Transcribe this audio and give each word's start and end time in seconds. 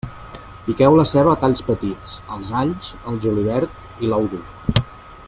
Piqueu 0.67 0.95
la 0.99 1.03
ceba 1.09 1.33
a 1.35 1.39
talls 1.43 1.61
petits, 1.67 2.15
els 2.37 2.51
alls, 2.63 2.91
el 3.13 3.23
julivert 3.27 4.05
i 4.07 4.11
l'ou 4.11 4.31
dur. 4.33 4.45